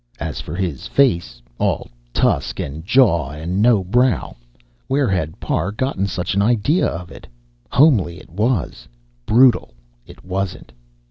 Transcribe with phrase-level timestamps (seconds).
[0.19, 4.35] As for his face, all tusk and jaw and no brow,
[4.87, 7.27] where had Parr gotten such an idea of it?
[7.69, 8.87] Homely it was,
[9.27, 9.75] brutal
[10.07, 10.71] it wasn't....